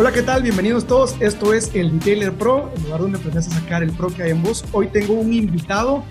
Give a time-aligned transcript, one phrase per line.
[0.00, 0.42] Hola, ¿qué tal?
[0.42, 1.20] Bienvenidos todos.
[1.20, 4.30] Esto es el Detailer Pro, el lugar donde aprendes a sacar el pro que hay
[4.30, 4.64] en vos.
[4.72, 6.04] Hoy tengo un invitado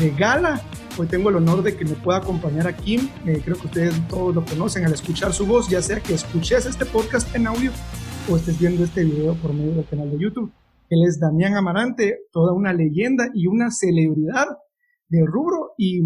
[0.00, 0.60] de gala.
[0.98, 3.08] Hoy tengo el honor de que me pueda acompañar aquí.
[3.24, 6.66] Eh, creo que ustedes todos lo conocen al escuchar su voz, ya sea que escuches
[6.66, 7.70] este podcast en audio
[8.28, 10.50] o estés viendo este video por medio del canal de YouTube.
[10.90, 14.58] Él es Damián Amarante, toda una leyenda y una celebridad
[15.08, 16.00] del rubro y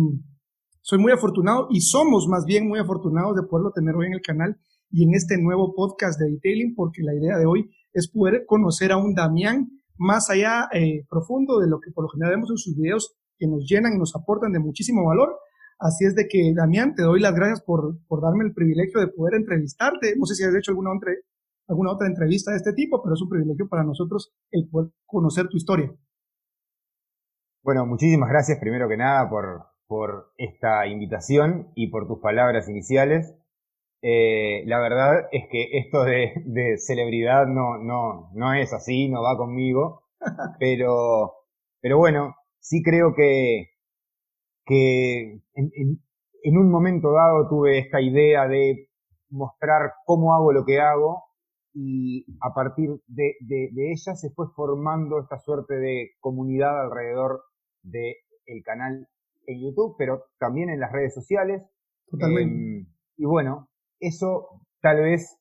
[0.82, 4.20] soy muy afortunado y somos más bien muy afortunados de poderlo tener hoy en el
[4.20, 4.58] canal
[4.90, 8.92] y en este nuevo podcast de detailing porque la idea de hoy es poder conocer
[8.92, 12.56] a un Damián más allá eh, profundo de lo que por lo general vemos en
[12.56, 15.36] sus videos que nos llenan y nos aportan de muchísimo valor.
[15.78, 19.08] Así es de que, Damián, te doy las gracias por, por darme el privilegio de
[19.08, 20.14] poder entrevistarte.
[20.16, 21.12] No sé si has hecho alguna otra,
[21.68, 25.48] alguna otra entrevista de este tipo, pero es un privilegio para nosotros el poder conocer
[25.48, 25.90] tu historia.
[27.62, 33.34] Bueno, muchísimas gracias primero que nada por, por esta invitación y por tus palabras iniciales.
[34.02, 39.22] Eh, la verdad es que esto de, de, celebridad no, no, no es así, no
[39.22, 40.04] va conmigo,
[40.58, 41.34] pero,
[41.80, 43.72] pero bueno, sí creo que,
[44.64, 46.02] que en, en,
[46.42, 48.88] en, un momento dado tuve esta idea de
[49.28, 51.24] mostrar cómo hago lo que hago
[51.74, 57.42] y a partir de, de, de ella se fue formando esta suerte de comunidad alrededor
[57.82, 58.14] del
[58.46, 59.06] el canal
[59.46, 61.62] en YouTube, pero también en las redes sociales.
[62.10, 62.80] Totalmente.
[62.80, 62.86] Eh,
[63.18, 63.69] y bueno,
[64.00, 64.48] eso
[64.80, 65.38] tal vez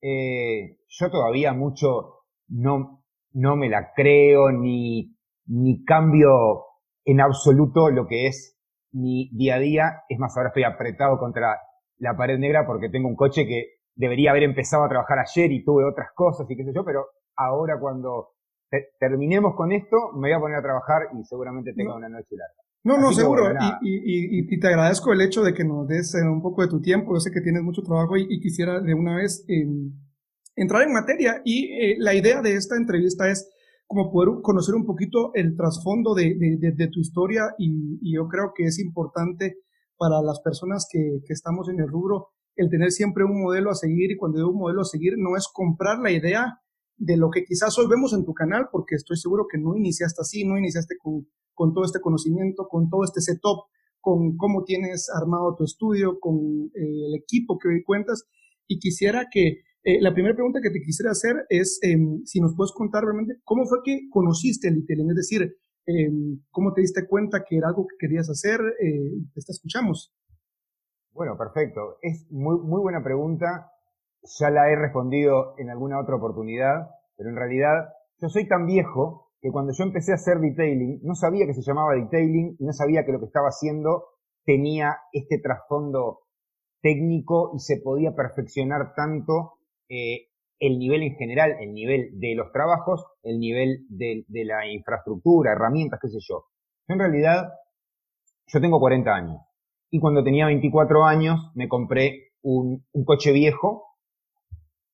[0.00, 6.64] eh, yo todavía mucho no, no me la creo ni, ni cambio
[7.04, 8.58] en absoluto lo que es
[8.92, 10.02] mi día a día.
[10.08, 11.58] Es más, ahora estoy apretado contra
[11.98, 15.64] la pared negra porque tengo un coche que debería haber empezado a trabajar ayer y
[15.64, 18.30] tuve otras cosas y qué sé yo, pero ahora cuando
[18.70, 21.96] te terminemos con esto me voy a poner a trabajar y seguramente tenga no.
[21.96, 22.62] una noche larga.
[22.84, 23.44] No, no, seguro.
[23.44, 26.62] Bueno, y, y, y, te agradezco el hecho de que nos des eh, un poco
[26.62, 27.14] de tu tiempo.
[27.14, 29.66] Yo sé que tienes mucho trabajo y, quisiera de una vez eh,
[30.56, 31.40] entrar en materia.
[31.44, 33.48] Y eh, la idea de esta entrevista es
[33.86, 38.26] como poder conocer un poquito el trasfondo de, de, de, de tu historia y, yo
[38.26, 39.58] creo que es importante
[39.96, 43.74] para las personas que, que estamos en el rubro el tener siempre un modelo a
[43.74, 46.58] seguir y cuando digo un modelo a seguir no es comprar la idea
[46.96, 50.20] de lo que quizás hoy vemos en tu canal, porque estoy seguro que no iniciaste
[50.20, 53.64] así, no iniciaste con, con todo este conocimiento, con todo este setup,
[54.00, 58.24] con cómo tienes armado tu estudio, con eh, el equipo que hoy cuentas.
[58.66, 62.54] Y quisiera que eh, la primera pregunta que te quisiera hacer es eh, si nos
[62.54, 67.06] puedes contar realmente cómo fue que conociste el detailing, es decir, em, cómo te diste
[67.08, 68.60] cuenta que era algo que querías hacer.
[68.80, 70.14] Eh, te escuchamos.
[71.12, 71.98] Bueno, perfecto.
[72.00, 73.72] Es muy, muy buena pregunta.
[74.22, 79.32] Ya la he respondido en alguna otra oportunidad, pero en realidad yo soy tan viejo
[79.40, 82.72] que cuando yo empecé a hacer detailing, no sabía que se llamaba detailing y no
[82.72, 84.04] sabía que lo que estaba haciendo
[84.44, 86.20] tenía este trasfondo
[86.80, 89.54] técnico y se podía perfeccionar tanto
[89.88, 90.28] eh,
[90.60, 95.98] el nivel en general, el nivel de los trabajos, el nivel de, la infraestructura, herramientas,
[96.00, 96.44] qué sé yo.
[96.86, 97.52] Yo en realidad,
[98.46, 99.40] yo tengo 40 años
[99.90, 103.91] y cuando tenía 24 años me compré un coche viejo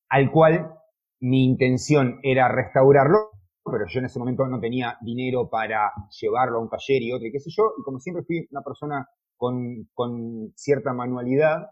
[0.09, 0.73] al cual
[1.21, 3.29] mi intención era restaurarlo
[3.71, 7.27] pero yo en ese momento no tenía dinero para llevarlo a un taller y otro
[7.27, 11.69] y qué sé yo, y como siempre fui una persona con, con cierta manualidad,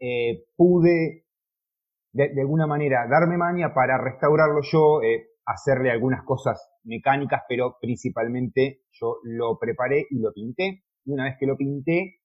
[0.00, 1.26] eh, pude
[2.12, 8.82] de, alguna manera darme maña para restaurarlo yo, eh, hacerle algunas cosas mecánicas, pero principalmente
[8.92, 12.20] yo lo preparé y lo pinté, y una vez que lo pinté,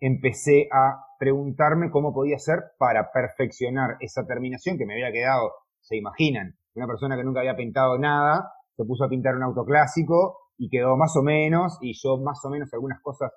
[0.00, 5.96] empecé a preguntarme cómo podía hacer para perfeccionar esa terminación que me había quedado, se
[5.96, 10.38] imaginan, una persona que nunca había pintado nada, se puso a pintar un auto clásico
[10.58, 13.32] y quedó más o menos, y yo más o menos algunas cosas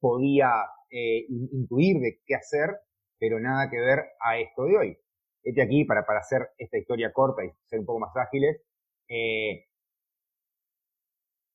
[0.00, 0.50] podía
[0.90, 2.70] eh, intuir de qué hacer,
[3.18, 4.98] pero nada que ver a esto de hoy.
[5.42, 8.62] Este aquí, para, para hacer esta historia corta y ser un poco más ágiles,
[9.08, 9.66] eh,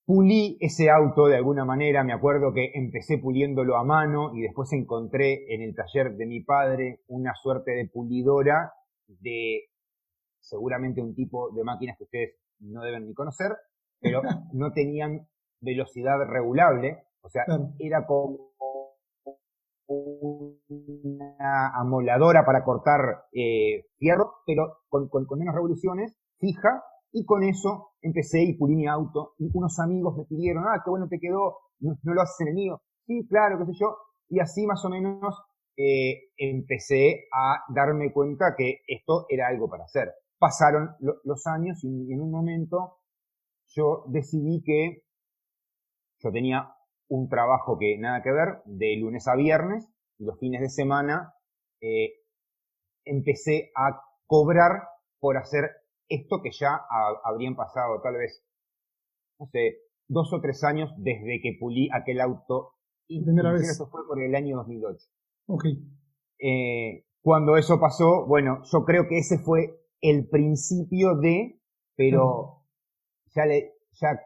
[0.10, 4.74] pulí ese auto de alguna manera, me acuerdo que empecé puliéndolo a mano y después
[4.74, 8.74] encontré en el taller de mi padre una suerte de pulidora
[9.06, 9.66] de
[10.40, 13.56] seguramente un tipo de máquinas que ustedes no deben ni conocer,
[14.02, 14.24] pero
[14.54, 15.28] no tenían
[15.62, 17.70] velocidad regulable, o sea, claro.
[17.78, 18.50] era como
[19.88, 26.82] una amoladora para cortar eh, fierro, pero con, con, con, menos revoluciones, fija,
[27.12, 30.90] y con eso empecé y pulí mi auto, y unos amigos me pidieron, ah, qué
[30.90, 33.98] bueno te quedó, no, lo haces en el mío, sí, claro, qué sé yo,
[34.30, 35.42] y así más o menos
[35.78, 40.14] eh, empecé a darme cuenta que esto era algo para hacer.
[40.38, 43.00] Pasaron lo, los años y en un momento
[43.68, 45.04] yo decidí que
[46.20, 46.70] yo tenía
[47.08, 51.34] un trabajo que nada que ver, de lunes a viernes, y los fines de semana
[51.82, 52.14] eh,
[53.06, 54.84] empecé a cobrar
[55.20, 55.72] por hacer
[56.10, 56.82] esto que ya
[57.24, 58.44] habrían pasado tal vez,
[59.40, 59.78] no sé,
[60.08, 62.74] dos o tres años desde que pulí aquel auto.
[63.08, 63.70] Y primera vez.
[63.70, 64.98] Eso fue por el año 2008.
[65.48, 65.66] Ok.
[66.40, 71.60] Eh, cuando eso pasó, bueno, yo creo que ese fue el principio de,
[71.96, 72.64] pero
[73.36, 74.20] ya le, ya,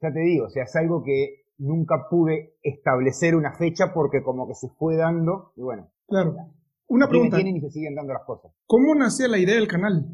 [0.00, 4.46] ya te digo, o sea, es algo que nunca pude establecer una fecha porque como
[4.46, 5.90] que se fue dando y bueno.
[6.06, 6.36] Claro.
[6.88, 7.36] Una pregunta.
[7.36, 8.52] Tienen y se siguen dando las cosas.
[8.66, 10.06] ¿Cómo nació la idea del canal?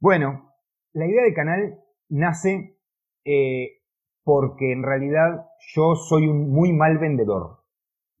[0.00, 0.54] Bueno,
[0.92, 2.78] la idea del canal nace
[3.24, 3.78] eh,
[4.22, 7.42] porque en realidad yo soy un muy mal vendedor.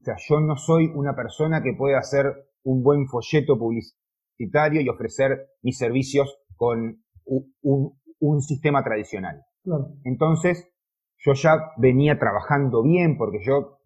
[0.00, 4.88] O sea, yo no soy una persona que puede hacer un buen folleto publicitario y
[4.88, 9.44] ofrecer mis servicios con un, sistema tradicional.
[10.04, 10.68] Entonces,
[11.18, 13.80] yo ya venía trabajando bien porque yo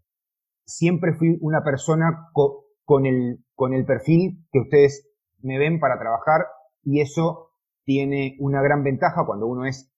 [0.64, 5.08] siempre fui una persona con, el, con el perfil que ustedes
[5.40, 6.46] me ven para trabajar
[6.84, 7.51] y eso
[7.84, 9.93] tiene una gran ventaja cuando uno es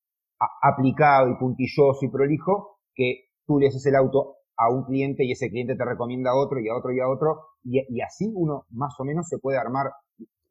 [0.62, 5.32] aplicado y puntilloso y prolijo, que tú le haces el auto a un cliente y
[5.32, 8.66] ese cliente te recomienda a otro y a otro y a otro y, así uno
[8.70, 9.86] más o menos se puede armar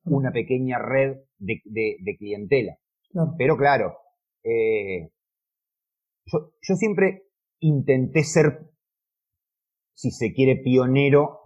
[0.06, 2.76] una pequeña red de, clientela.
[3.38, 3.96] Pero claro,
[4.44, 5.12] eh,
[6.26, 7.24] yo, yo siempre
[7.60, 8.72] intenté ser,
[9.94, 11.44] si se quiere, pionero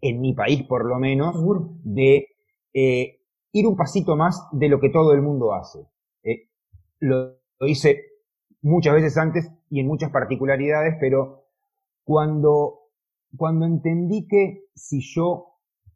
[0.00, 1.36] en mi país por lo menos,
[1.84, 2.26] de
[2.74, 3.21] eh,
[3.52, 5.86] ir un pasito más de lo que todo el mundo hace.
[6.22, 6.48] Eh,
[7.00, 8.02] lo, hice
[8.62, 11.44] muchas veces antes y en muchas particularidades, pero
[12.04, 12.88] cuando,
[13.36, 15.48] cuando entendí que si yo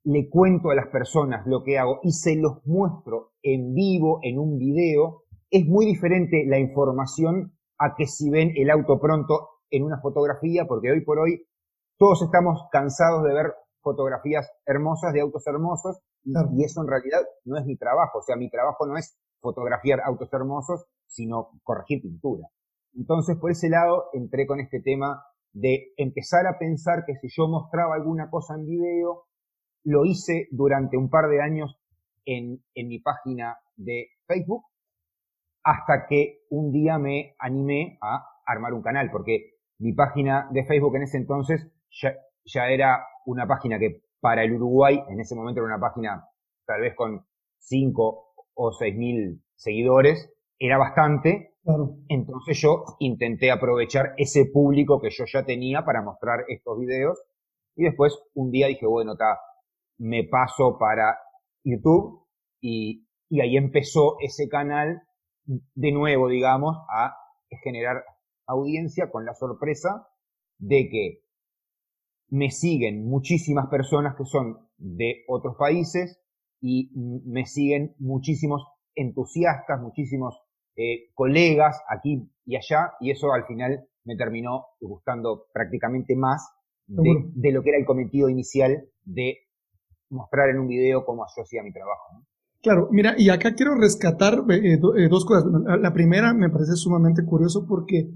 [0.05, 4.39] le cuento a las personas lo que hago y se los muestro en vivo, en
[4.39, 9.83] un video, es muy diferente la información a que si ven el auto pronto en
[9.83, 11.47] una fotografía, porque hoy por hoy
[11.99, 17.57] todos estamos cansados de ver fotografías hermosas de autos hermosos y, eso en realidad no
[17.57, 22.49] es mi trabajo, o sea, mi trabajo no es fotografiar autos hermosos, sino corregir pintura.
[22.95, 27.47] Entonces, por ese lado, entré con este tema de empezar a pensar que si yo
[27.49, 29.27] mostraba alguna cosa en video,
[29.85, 31.79] lo hice durante un par de años
[32.25, 34.65] en, en mi página de Facebook,
[35.63, 40.97] hasta que un día me animé a armar un canal, porque mi página de Facebook
[40.97, 42.15] en ese entonces ya,
[42.45, 46.29] ya era una página que para el Uruguay, en ese momento era una página
[46.67, 47.25] tal vez con
[47.59, 51.55] 5 o 6 mil seguidores, era bastante.
[52.09, 57.21] Entonces yo intenté aprovechar ese público que yo ya tenía para mostrar estos videos.
[57.75, 59.39] Y después un día dije, bueno, ta,
[59.99, 61.19] me paso para
[61.65, 62.27] YouTube
[62.61, 65.03] y, y ahí empezó ese canal
[65.45, 67.17] de nuevo, digamos, a
[67.63, 68.05] generar
[68.47, 70.09] audiencia con la sorpresa
[70.59, 71.26] de que
[72.29, 76.21] me siguen muchísimas personas que son de otros países
[76.61, 76.91] y
[77.25, 78.63] me siguen muchísimos
[78.95, 80.37] entusiastas, muchísimos
[80.77, 86.49] eh, colegas aquí y allá, y eso al final me terminó gustando prácticamente más
[86.87, 89.39] de, lo que era el cometido inicial de
[90.11, 92.23] mostrar en un video cómo yo hacía mi trabajo.
[92.63, 95.45] Claro, mira, y acá quiero rescatar eh, eh, dos cosas.
[95.81, 98.09] La primera me parece sumamente curioso porque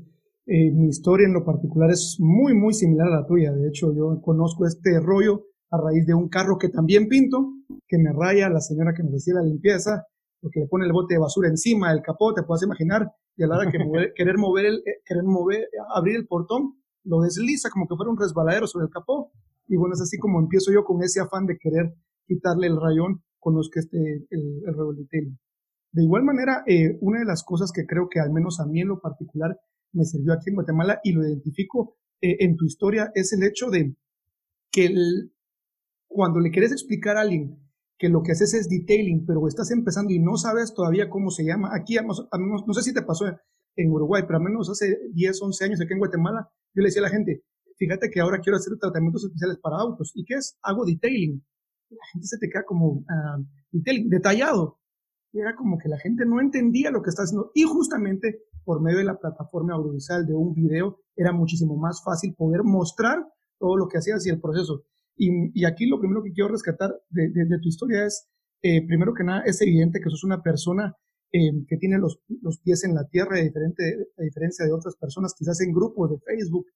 [0.47, 3.53] eh, mi historia en lo particular es muy, muy similar a la tuya.
[3.53, 7.53] De hecho, yo conozco este rollo a raíz de un carro que también pinto,
[7.87, 10.05] que me raya la señora que nos hacía la limpieza,
[10.41, 13.47] porque le pone el bote de basura encima del capó, te puedes imaginar, y a
[13.47, 13.79] la hora que
[14.17, 16.75] querer mover el, eh, querer mover, abrir el portón,
[17.05, 19.33] lo desliza como que fuera un resbaladero sobre el capó.
[19.69, 21.95] Y bueno, es así como empiezo yo con ese afán de querer
[22.27, 23.99] quitarle el rayón con los que esté
[24.31, 25.39] el, el
[25.93, 28.81] De igual manera, eh, una de las cosas que creo que al menos a mí
[28.81, 29.57] en lo particular
[29.93, 33.71] me sirvió aquí en Guatemala y lo identifico eh, en tu historia es el hecho
[33.71, 33.95] de
[34.71, 34.95] que
[36.07, 37.59] cuando le quieres explicar a alguien
[37.99, 41.45] que lo que haces es detailing, pero estás empezando y no sabes todavía cómo se
[41.45, 43.27] llama, aquí, no sé si te pasó
[43.77, 47.03] en Uruguay, pero al menos hace 10, 11 años aquí en Guatemala, yo le decía
[47.03, 47.45] a la gente,
[47.77, 50.13] fíjate que ahora quiero hacer tratamientos especiales para autos.
[50.15, 50.57] ¿Y qué es?
[50.63, 51.45] Hago detailing.
[51.91, 53.39] La gente se te queda como ah,
[53.73, 54.79] detailing, detallado.
[55.33, 57.51] Era como que la gente no entendía lo que está haciendo.
[57.55, 62.37] Y justamente por medio de la plataforma audiovisual de un video era muchísimo más fácil
[62.37, 63.19] poder mostrar
[63.59, 64.85] todo lo que hacías y el proceso.
[65.17, 68.29] Y, aquí lo primero que quiero rescatar de, tu historia es,
[68.63, 70.95] eh, primero que nada, es evidente que sos una persona
[71.33, 75.61] eh, que tiene los, los, pies en la tierra, a, diferencia de otras personas, quizás
[75.63, 76.67] en grupos de Facebook,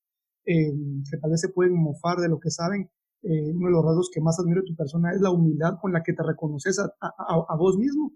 [0.46, 0.72] eh,
[1.08, 2.90] que tal vez se pueden mofar de lo que saben.
[3.22, 6.02] uno de los rasgos que más admiro de tu persona es la humildad con la
[6.02, 8.10] que te reconoces a vos mismo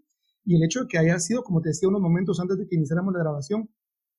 [0.48, 2.76] y el hecho de que haya sido, como te decía unos momentos antes de que
[2.76, 3.68] iniciáramos la grabación,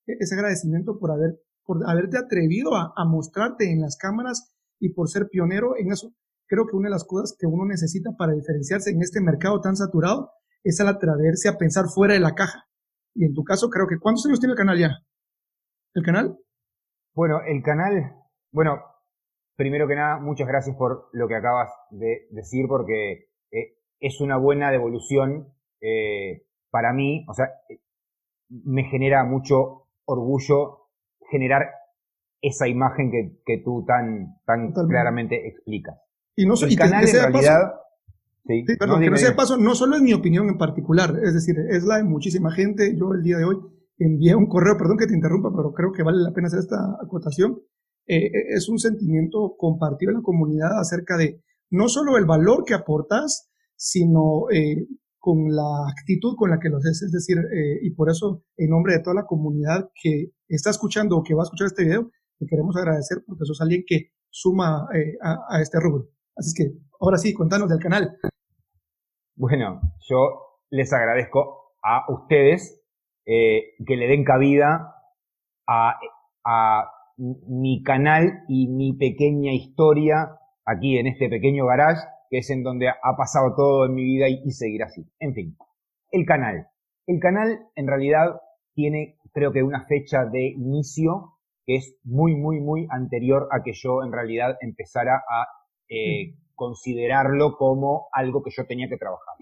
[0.06, 5.08] e-, ese agradecimiento por, haber, por haberte atrevido a, mostrarte en las cámaras y por
[5.08, 6.14] ser pionero en eso.
[6.46, 9.74] creo que una de las cosas que uno necesita para diferenciarse en este mercado tan
[9.74, 10.30] saturado
[10.62, 12.64] es al atreverse a pensar fuera de la caja.
[13.12, 14.90] Y en tu caso, creo que ¿cuántos años tiene el canal ya?
[15.94, 16.38] ¿El canal?
[17.12, 18.14] Bueno, el canal,
[18.52, 18.78] bueno,
[19.56, 24.36] primero que nada, muchas gracias por lo que acabas de decir, porque eh, es una
[24.36, 27.48] buena devolución eh, para mí, o sea,
[28.48, 30.88] me genera mucho orgullo
[31.30, 31.62] generar
[32.42, 33.10] esa imagen
[33.44, 35.96] que, tú tan, tan claramente explicas.
[36.36, 37.74] Y no el canal en realidad...
[38.46, 41.56] sí, perdón, que no sea paso, no solo es mi opinión en particular, es decir,
[41.68, 42.96] es la de muchísima gente.
[42.96, 43.58] Yo el día de hoy
[43.98, 46.96] envié un correo, perdón que te interrumpa, pero creo que vale la pena hacer esta
[47.02, 47.60] acotación.
[48.06, 52.64] Eh, eh, es un sentimiento compartido en la comunidad acerca de no solo el valor
[52.64, 54.86] que aportas, sino eh,
[55.20, 57.02] con la actitud con la que lo haces.
[57.02, 57.36] Es decir,
[57.82, 61.42] y por eso, en nombre de toda la comunidad que está escuchando o que va
[61.42, 64.88] a escuchar este video, te queremos agradecer porque sos alguien que suma
[65.22, 66.08] a, a este rubro.
[66.36, 68.16] Así es que, ahora sí, contanos del canal.
[69.36, 72.80] Bueno, yo les agradezco a ustedes
[73.26, 74.94] eh, que le den cabida
[75.66, 75.98] a,
[76.44, 82.00] a, mi canal y mi pequeña historia aquí en este pequeño garage,
[82.30, 85.04] que es en donde ha pasado todo en mi vida y, y seguirá así.
[85.18, 85.56] En fin,
[86.12, 86.68] el canal.
[87.06, 88.40] El canal en realidad
[88.74, 91.34] tiene creo que una fecha de inicio
[91.66, 95.46] que es muy, muy, muy anterior a que yo en realidad empezara a
[95.88, 99.34] eh, considerarlo como algo que yo tenía que trabajar.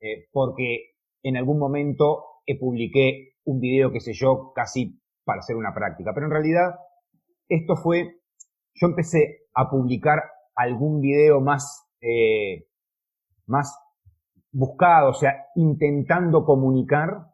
[0.00, 2.24] Eh, porque en algún momento
[2.58, 6.12] publiqué un video, qué sé yo, casi para hacer una práctica.
[6.14, 6.74] Pero en realidad,
[7.48, 8.20] esto fue,
[8.74, 10.22] yo empecé a publicar
[10.54, 12.66] algún video más, eh,
[13.46, 13.78] más
[14.52, 17.28] buscado, o sea, intentando comunicar,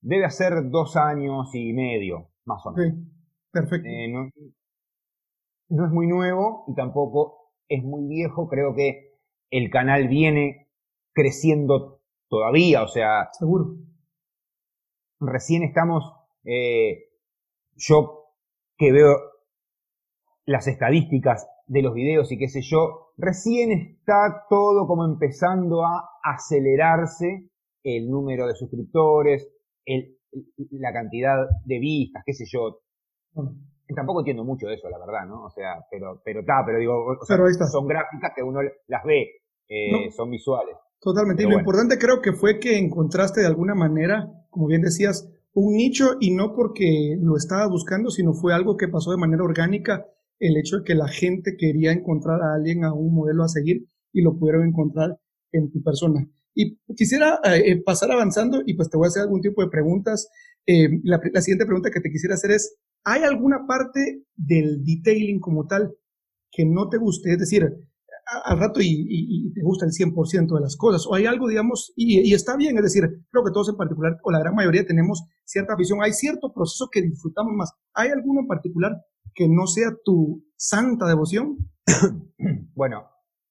[0.00, 2.98] debe hacer dos años y medio, más o menos.
[3.50, 3.88] perfecto
[5.68, 8.48] no es muy nuevo y tampoco es muy viejo.
[8.48, 9.18] Creo que
[9.50, 10.68] el canal viene
[11.12, 13.28] creciendo todavía, o sea.
[13.32, 13.76] Seguro.
[15.20, 16.04] Recién estamos,
[16.44, 17.08] eh,
[17.74, 18.26] yo
[18.76, 19.16] que veo
[20.48, 26.08] las estadísticas de los videos y qué sé yo, recién está todo como empezando a
[26.24, 27.50] acelerarse
[27.84, 29.46] el número de suscriptores,
[29.84, 30.16] el,
[30.70, 31.36] la cantidad
[31.66, 32.80] de vistas, qué sé yo
[33.94, 35.44] tampoco entiendo mucho de eso, la verdad, ¿no?
[35.44, 37.36] O sea, pero, pero está, pero digo, o sea,
[37.66, 39.28] son gráficas que uno las ve,
[39.68, 40.76] eh, son visuales.
[41.00, 41.44] Totalmente.
[41.44, 45.74] y lo importante creo que fue que encontraste de alguna manera, como bien decías, un
[45.74, 50.06] nicho y no porque lo estaba buscando, sino fue algo que pasó de manera orgánica,
[50.38, 53.86] el hecho de que la gente quería encontrar a alguien, a un modelo a seguir
[54.12, 55.18] y lo pudieron encontrar
[55.52, 56.28] en tu persona.
[56.54, 60.28] Y quisiera eh, pasar avanzando y pues te voy a hacer algún tipo de preguntas.
[60.66, 65.66] Eh, la, siguiente pregunta que te quisiera hacer es, ¿Hay alguna parte del detailing como
[65.66, 65.94] tal
[66.50, 67.32] que no te guste?
[67.32, 67.66] Es decir,
[68.44, 72.34] al rato y, te gusta el 100% de las cosas, o hay algo, digamos, y,
[72.34, 75.74] está bien, es decir, creo que todos en particular, o la gran mayoría tenemos cierta
[75.74, 77.72] visión, hay cierto proceso que disfrutamos más.
[77.94, 78.92] ¿Hay alguno en particular
[79.34, 81.56] que no sea tu santa devoción?
[82.74, 83.08] Bueno,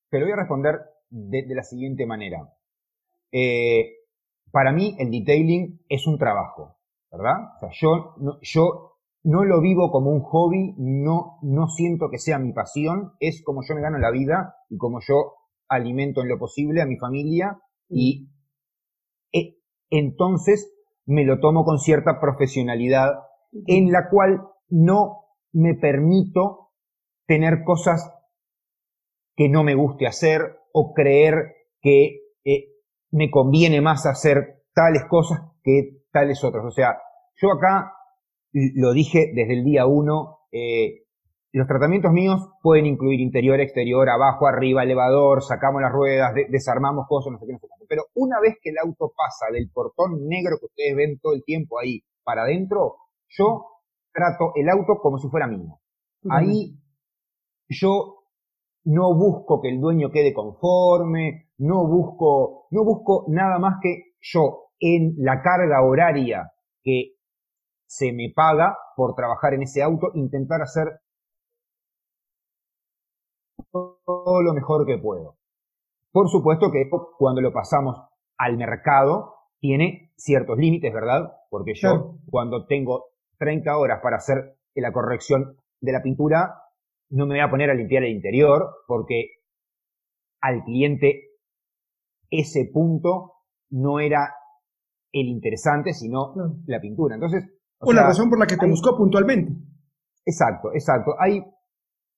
[0.10, 0.80] te lo voy a responder
[1.10, 2.54] de, la siguiente manera.
[3.34, 3.98] Eh,
[4.52, 6.78] para mí el detailing es un trabajo,
[7.12, 7.36] ¿verdad?
[7.56, 12.40] O sea, yo, yo no lo vivo como un hobby, no, no siento que sea
[12.40, 15.34] mi pasión, es como yo me gano la vida y como yo
[15.68, 18.30] alimento en lo posible a mi familia y
[19.34, 19.58] eh,
[19.90, 20.74] entonces
[21.06, 23.16] me lo tomo con cierta profesionalidad
[23.66, 26.72] en la cual no me permito
[27.25, 28.12] tener cosas
[29.36, 32.70] que no me guste hacer o creer que eh,
[33.12, 36.66] me conviene más hacer tales cosas que tales otras.
[36.66, 36.98] O sea,
[37.36, 37.94] yo acá
[38.51, 41.04] lo dije desde el día uno, eh,
[41.51, 47.32] los tratamientos míos pueden incluir interior, exterior, abajo, arriba, elevador, sacamos las ruedas, desarmamos cosas,
[47.34, 47.86] no sé qué, no sé qué.
[47.88, 51.44] Pero una vez que el auto pasa del portón negro que ustedes ven todo el
[51.44, 52.96] tiempo ahí para adentro,
[53.30, 53.77] yo
[54.18, 55.80] trato el auto como si fuera mío.
[56.30, 56.76] Ahí
[57.70, 58.24] yo
[58.86, 64.72] no busco que el dueño quede conforme, no busco, no busco nada más que yo
[64.80, 67.18] en la carga horaria que
[67.86, 71.00] se me paga por trabajar en ese auto, intentar hacer
[73.72, 75.38] todo lo mejor que puedo.
[76.12, 78.02] Por supuesto que cuando lo pasamos
[78.38, 81.32] al mercado tiene ciertos límites, ¿verdad?
[81.52, 86.62] Porque yo cuando tengo 30 horas para hacer la corrección de la pintura,
[87.10, 89.38] no me voy a poner a limpiar el interior porque
[90.41, 91.27] al cliente
[92.29, 93.34] ese punto
[93.70, 94.34] no era
[95.12, 96.34] el interesante, sino
[96.65, 97.15] la pintura.
[97.15, 97.46] Entonces,
[97.79, 99.53] o, la razón por la que te buscó puntualmente.
[100.25, 101.15] Exacto, exacto.
[101.20, 101.44] Hay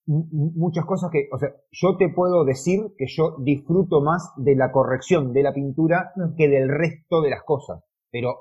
[0.07, 4.71] muchas cosas que, o sea, yo te puedo decir que yo disfruto más de la
[4.71, 8.35] corrección de la pintura que del resto de las cosas, pero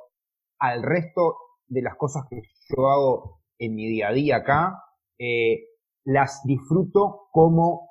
[0.59, 1.37] al resto
[1.69, 4.83] de las cosas que yo hago en mi día a día acá,
[5.19, 5.65] eh,
[6.05, 7.89] las disfruto como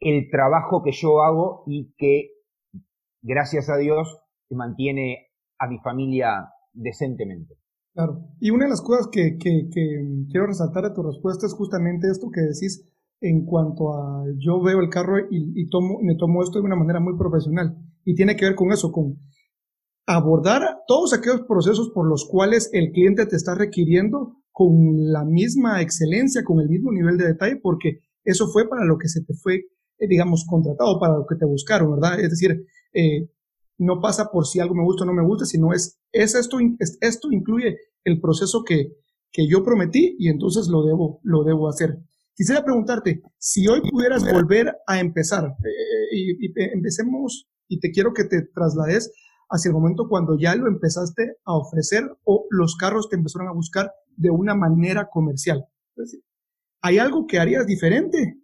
[0.00, 2.30] el trabajo que yo hago y que,
[3.22, 5.28] gracias a Dios, mantiene
[5.58, 7.54] a mi familia decentemente.
[7.94, 8.26] Claro.
[8.40, 12.40] Y una de las cosas que, quiero resaltar de tu respuesta es justamente esto que
[12.40, 12.90] decís
[13.20, 17.00] en cuanto a yo veo el carro y, tomo, me tomo esto de una manera
[17.00, 17.76] muy profesional.
[18.04, 19.16] Y tiene que ver con eso, con
[20.06, 25.82] abordar todos aquellos procesos por los cuales el cliente te está requiriendo con la misma
[25.82, 29.34] excelencia, con el mismo nivel de detalle, porque eso fue para lo que se te
[29.34, 29.56] fue,
[29.98, 32.20] eh, digamos, contratado, para lo que te buscaron, ¿verdad?
[32.20, 33.28] Es decir, eh,
[33.78, 36.58] no pasa por si algo me gusta o no me gusta, sino es, es esto,
[37.00, 38.92] esto incluye el proceso que,
[39.32, 41.98] que yo prometí y entonces lo debo, lo debo hacer.
[42.36, 48.12] Quisiera preguntarte, si hoy pudieras volver a empezar, eh, y, y, empecemos, y te quiero
[48.12, 49.12] que te traslades
[49.50, 53.52] hacia el momento cuando ya lo empezaste a ofrecer o los carros te empezaron a
[53.52, 55.64] buscar de una manera comercial.
[56.82, 58.40] ¿Hay algo que harías diferente?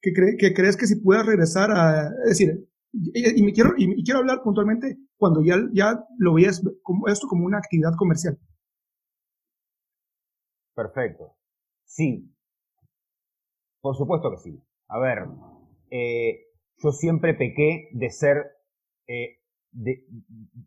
[0.00, 4.20] ¿Que, que crees que si puedas regresar a, es decir, y, me quiero, y, quiero
[4.20, 8.38] hablar puntualmente cuando ya, ya lo veías como esto como una actividad comercial.
[10.74, 11.36] Perfecto.
[11.84, 12.30] Sí.
[13.80, 14.62] Por supuesto que sí.
[14.88, 15.26] A ver,
[15.90, 16.46] eh,
[16.78, 18.44] yo siempre pequé de ser
[19.08, 19.35] eh,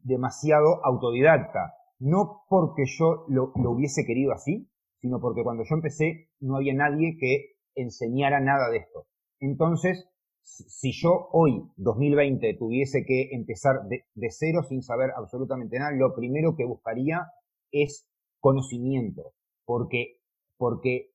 [0.04, 1.76] demasiado autodidacta.
[2.00, 4.70] No porque yo lo, lo hubiese querido así,
[5.02, 9.08] sino porque cuando yo empecé no había nadie que enseñara nada de esto.
[9.40, 10.10] Entonces,
[10.42, 16.56] si yo hoy, 2020, tuviese que empezar de, cero sin saber absolutamente nada, lo primero
[16.56, 17.28] que buscaría
[17.72, 18.08] es
[18.40, 19.34] conocimiento.
[19.66, 20.20] Porque,
[20.58, 21.12] porque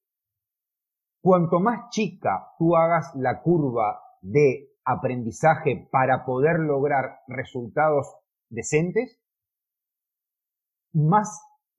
[1.21, 8.07] cuanto más chica tú hagas la curva de aprendizaje para poder lograr resultados
[8.51, 9.21] decentes,
[10.93, 11.29] más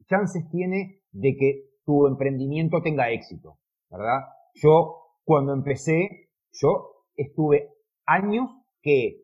[0.07, 4.21] chances tiene de que tu emprendimiento tenga éxito, ¿verdad?
[4.55, 7.69] Yo, cuando empecé, yo estuve
[8.05, 8.49] años
[8.81, 9.21] que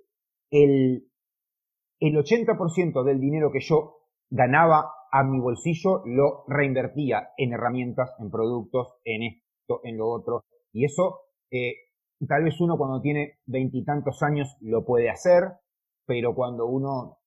[0.50, 1.08] el,
[2.00, 3.98] el 80% del dinero que yo
[4.30, 10.46] ganaba a mi bolsillo lo reinvertía en herramientas, en productos, en esto, en lo otro.
[10.72, 11.20] Y eso,
[11.52, 11.74] eh,
[12.28, 15.44] tal vez uno cuando tiene veintitantos años lo puede hacer,
[16.06, 17.20] pero cuando uno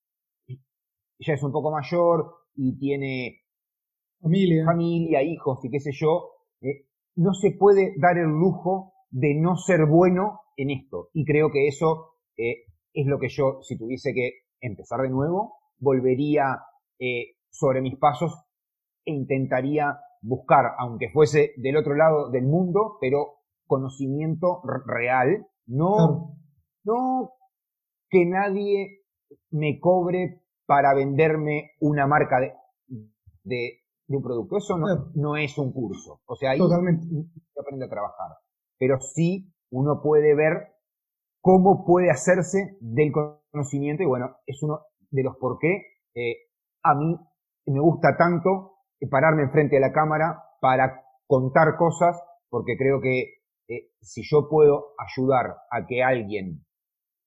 [1.19, 3.41] ya es un poco mayor y tiene
[4.21, 6.31] familia, familia hijos y qué sé yo,
[6.61, 11.09] eh, no se puede dar el lujo de no ser bueno en esto.
[11.13, 15.57] Y creo que eso eh, es lo que yo, si tuviese que empezar de nuevo,
[15.77, 16.59] volvería
[16.99, 18.33] eh, sobre mis pasos
[19.05, 23.34] e intentaría buscar, aunque fuese del otro lado del mundo, pero
[23.65, 26.37] conocimiento real, no,
[26.83, 27.31] no
[28.09, 29.01] que nadie
[29.51, 32.53] me cobre para venderme una marca de,
[33.43, 34.57] de, un producto.
[34.57, 36.21] Eso no, no, es un curso.
[36.25, 37.05] O sea, ahí Totalmente.
[37.05, 38.37] se aprende a trabajar.
[38.77, 40.75] Pero sí uno puede ver
[41.41, 44.79] cómo puede hacerse del conocimiento y bueno, es uno
[45.11, 45.83] de los por qué
[46.15, 46.37] eh,
[46.83, 47.15] a mí
[47.67, 48.75] me gusta tanto
[49.09, 54.93] pararme enfrente de la cámara para contar cosas porque creo que eh, si yo puedo
[54.97, 56.65] ayudar a que alguien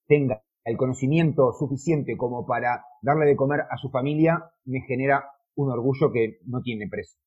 [0.07, 5.25] tenga el conocimiento suficiente como para darle de comer a su familia, me genera
[5.57, 7.19] un orgullo que no tiene precio.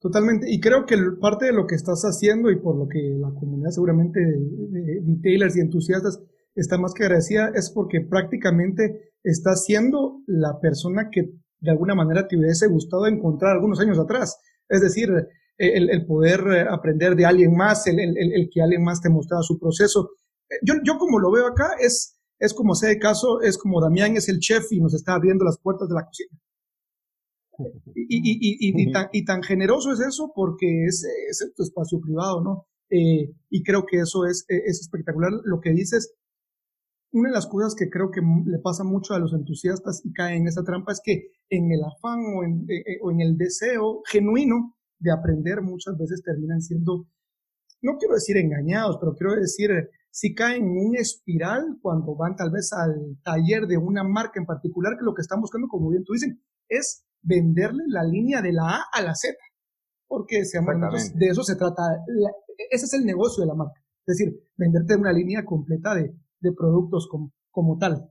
[0.00, 0.46] Totalmente.
[0.48, 3.70] Y creo que parte de lo que estás haciendo y por lo que la comunidad
[3.70, 6.22] seguramente de, retailers y entusiastas
[6.54, 12.28] está más que agradecida es porque prácticamente estás siendo la persona que de alguna manera
[12.28, 14.40] te hubiese gustado encontrar algunos años atrás.
[14.68, 15.10] Es decir,
[15.58, 20.10] el, poder aprender de alguien más, el, el, que alguien más te mostrara su proceso.
[20.62, 24.16] Yo, yo como lo veo acá, es, es como sea de caso, es como Damián
[24.16, 26.38] es el chef y nos está abriendo las puertas de la cocina.
[27.94, 32.66] Y, tan, generoso es eso porque es, es tu espacio privado, ¿no?
[32.90, 35.32] Eh, y creo que eso es, es espectacular.
[35.44, 36.14] Lo que dices,
[37.12, 40.42] una de las cosas que creo que le pasa mucho a los entusiastas y caen
[40.42, 43.36] en esa trampa es que en el afán o en, eh, eh, o en el
[43.36, 47.06] deseo genuino de aprender muchas veces terminan siendo,
[47.82, 49.70] no quiero decir engañados, pero quiero decir,
[50.10, 54.46] si caen en un espiral cuando van tal vez al taller de una marca en
[54.46, 56.36] particular, que lo que están buscando, como bien tú dices,
[56.68, 59.36] es venderle la línea de la A a la Z.
[60.06, 61.82] Porque de eso se trata.
[62.70, 63.80] ese es el negocio de la marca.
[64.06, 68.10] Es decir, venderte una línea completa de, de productos como, como tal.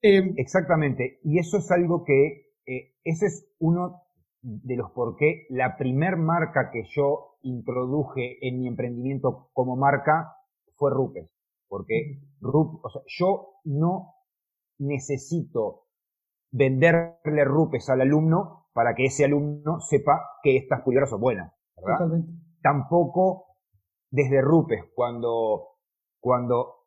[0.00, 1.20] Em, Exactamente.
[1.22, 4.03] Y eso es algo que, eh, ese es uno
[4.44, 10.36] de los por qué la primer marca que yo introduje en mi emprendimiento como marca
[10.76, 11.30] fue Rupes.
[11.66, 14.14] Porque Rup, o sea, yo no
[14.78, 15.86] necesito
[16.52, 22.22] venderle Rupes al alumno para que ese alumno sepa que estas pulgaras son buenas, ¿verdad?
[22.62, 23.46] Tampoco
[24.10, 25.78] desde Rupes, cuando,
[26.20, 26.86] cuando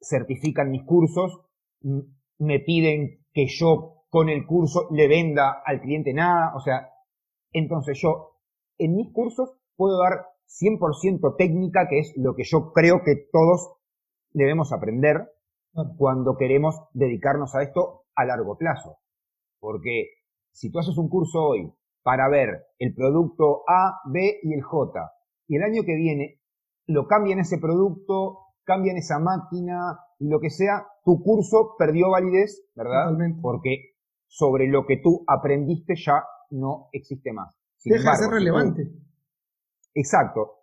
[0.00, 1.40] certifican mis cursos,
[2.38, 6.88] me piden que yo con el curso le venda al cliente nada, o sea,
[7.50, 8.36] entonces yo
[8.78, 13.72] en mis cursos puedo dar 100% técnica, que es lo que yo creo que todos
[14.30, 15.32] debemos aprender
[15.98, 18.98] cuando queremos dedicarnos a esto a largo plazo.
[19.58, 20.10] Porque
[20.52, 21.74] si tú haces un curso hoy
[22.04, 25.10] para ver el producto A, B y el J,
[25.48, 26.40] y el año que viene
[26.86, 32.64] lo cambian ese producto, cambian esa máquina y lo que sea, tu curso perdió validez,
[32.76, 33.10] ¿verdad?
[33.42, 33.93] Porque
[34.26, 37.56] sobre lo que tú aprendiste ya no existe más.
[37.84, 38.82] Deja de ser relevante.
[39.94, 40.60] exacto.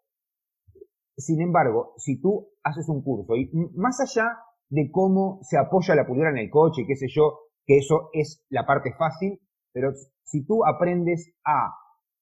[1.18, 4.38] Sin embargo, si tú haces un curso y más allá
[4.70, 8.44] de cómo se apoya la pulgera en el coche, qué sé yo, que eso es
[8.50, 9.40] la parte fácil,
[9.74, 9.92] pero
[10.24, 11.76] si tú aprendes a,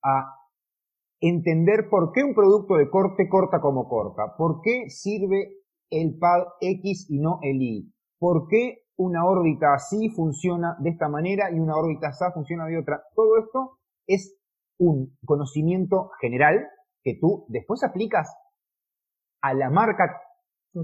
[0.04, 0.36] a
[1.21, 6.43] entender por qué un producto de corte corta como corta, por qué sirve el pad
[6.60, 11.60] X y no el Y, por qué una órbita así funciona de esta manera y
[11.60, 13.02] una órbita así funciona de otra.
[13.16, 14.38] Todo esto es
[14.78, 16.68] un conocimiento general
[17.02, 18.30] que tú después aplicas
[19.42, 20.22] a la marca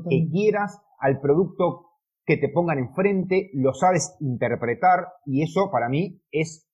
[0.10, 1.90] que quieras, al producto
[2.26, 6.68] que te pongan enfrente, lo sabes interpretar y eso para mí es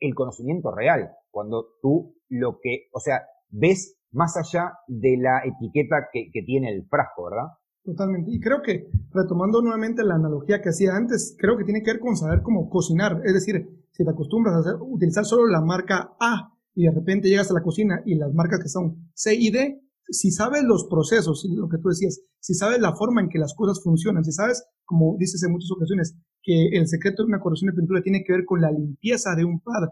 [0.00, 1.12] el conocimiento real.
[1.30, 6.86] Cuando tú lo que, o sea, ves más allá de la etiqueta que, tiene el
[6.88, 7.46] frasco, ¿verdad?
[7.84, 8.30] Totalmente.
[8.32, 12.00] Y creo que, retomando nuevamente la analogía que hacía antes, creo que tiene que ver
[12.00, 13.20] con saber cómo cocinar.
[13.24, 17.50] Es decir, si te acostumbras a utilizar solo la marca A y de repente llegas
[17.50, 21.46] a la cocina y las marcas que son C y D, si sabes los procesos,
[21.48, 24.64] lo que tú decías, si sabes la forma en que las cosas funcionan, si sabes,
[24.84, 28.32] como dices en muchas ocasiones, que el secreto de una corrección de pintura tiene que
[28.32, 29.88] ver con la limpieza de un pad,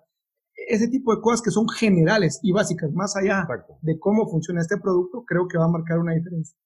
[0.69, 3.47] ese tipo de cosas que son generales y básicas, más allá
[3.81, 6.57] de cómo funciona este producto, creo que va a marcar una diferencia.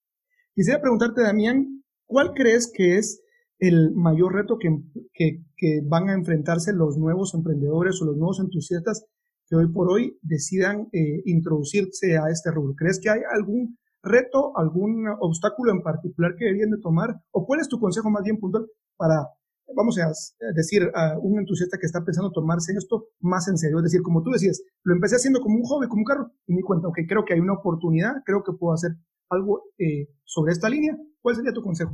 [0.57, 3.23] Quisiera preguntarte, Damián, ¿cuál crees que es
[3.59, 4.71] el mayor reto que,
[5.13, 9.05] que, van a enfrentarse los nuevos emprendedores o los nuevos entusiastas
[9.47, 12.75] que hoy por hoy decidan eh, introducirse a este rubro?
[12.75, 17.21] ¿Crees que hay algún reto, algún obstáculo en particular que deberían de tomar?
[17.33, 18.67] ¿O cuál es tu consejo más bien puntual
[18.97, 19.29] para,
[19.75, 20.11] vamos a
[20.55, 23.77] decir, a un entusiasta que está pensando tomarse esto más en serio?
[23.81, 26.55] Es decir, como tú decías, lo empecé haciendo como un hobby, como un carro, y
[26.55, 28.93] me di cuenta, ok, creo que hay una oportunidad, creo que puedo hacer
[29.31, 30.97] algo eh, sobre esta línea.
[31.21, 31.93] ¿Cuál sería tu consejo?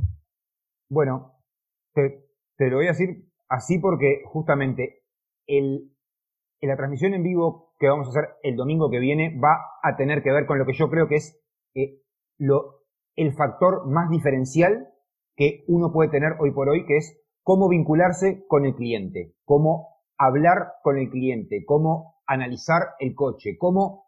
[0.89, 1.33] Bueno,
[1.93, 2.25] te,
[2.57, 5.03] lo voy a decir así porque justamente
[5.47, 5.89] el
[6.61, 10.23] la transmisión en vivo que vamos a hacer el domingo que viene va a tener
[10.23, 11.37] que ver con lo que yo creo que es
[11.75, 12.01] eh,
[12.37, 12.83] lo,
[13.15, 14.87] el factor más diferencial
[15.35, 20.03] que uno puede tener hoy por hoy, que es cómo vincularse con el cliente, cómo
[20.17, 24.05] hablar con el cliente, cómo analizar el coche, cómo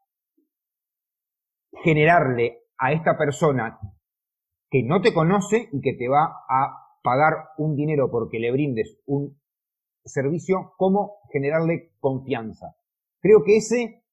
[1.84, 3.80] generarle a esta persona
[4.70, 8.98] que no te conoce y que te va a pagar un dinero porque le brindes
[9.06, 9.40] un
[10.04, 12.76] servicio, cómo generarle confianza.
[13.22, 14.04] Creo que ese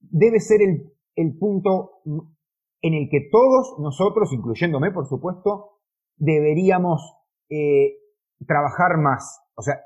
[0.00, 2.02] debe ser el, el punto
[2.82, 5.80] en el que todos nosotros, incluyéndome por supuesto,
[6.16, 7.16] deberíamos
[7.50, 7.96] eh,
[8.46, 9.40] trabajar más.
[9.54, 9.80] O sea,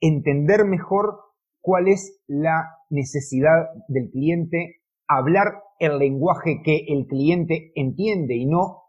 [0.00, 1.20] entender mejor
[1.60, 8.82] cuál es la necesidad del cliente, hablar el lenguaje que el cliente entiende y no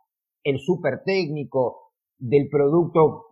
[0.43, 3.25] el súper técnico del producto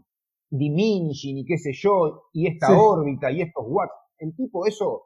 [0.49, 3.93] diminishing y qué sé yo, y esta órbita y estos watts.
[4.17, 5.03] El tipo eso,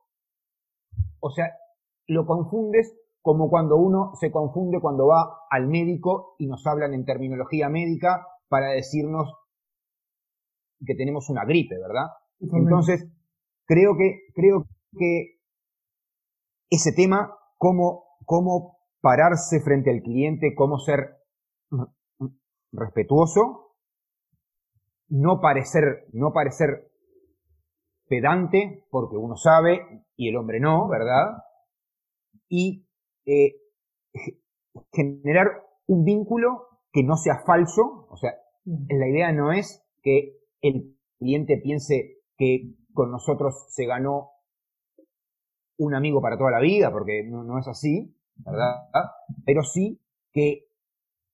[1.20, 1.52] o sea,
[2.08, 7.04] lo confundes como cuando uno se confunde cuando va al médico y nos hablan en
[7.04, 9.34] terminología médica para decirnos
[10.86, 12.08] que tenemos una gripe, ¿verdad?
[12.40, 13.06] Entonces,
[13.66, 14.66] creo que, creo
[14.98, 15.40] que
[16.70, 21.18] ese tema, cómo, cómo pararse frente al cliente, cómo ser
[22.72, 23.76] respetuoso,
[25.08, 26.92] no parecer, no parecer
[28.08, 31.44] pedante, porque uno sabe y el hombre no, ¿verdad?
[32.50, 32.88] Y
[33.26, 33.56] eh,
[34.92, 38.34] generar un vínculo que no sea falso, o sea,
[38.66, 44.32] la idea no es que el cliente piense que con nosotros se ganó
[45.78, 48.88] un amigo para toda la vida, porque no, es así, ¿verdad?
[49.46, 50.68] Pero sí que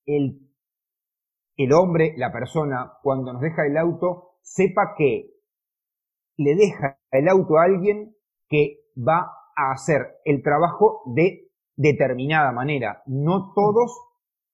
[0.05, 0.51] el
[1.63, 5.31] el hombre, la persona, cuando nos deja el auto, sepa que
[6.37, 8.15] le deja el auto a alguien
[8.49, 13.03] que va a hacer el trabajo de determinada manera.
[13.05, 13.99] No todos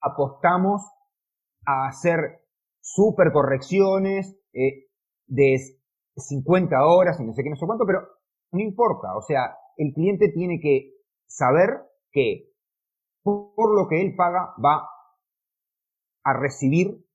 [0.02, 0.82] apostamos
[1.65, 2.41] a hacer
[2.82, 4.88] super correcciones eh,
[5.28, 5.58] de
[6.15, 8.02] 50 horas y no sé qué, no sé cuánto, pero
[8.52, 9.15] no importa.
[9.15, 10.93] O sea, el cliente tiene que
[11.25, 11.69] saber
[12.11, 12.51] que
[13.23, 14.89] por lo que él paga va
[16.23, 17.05] a recibir